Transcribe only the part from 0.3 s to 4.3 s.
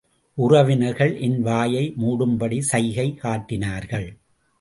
உறவினர்கள் என் வாயை மூடும்படி சைகை காட்டினார்கள்.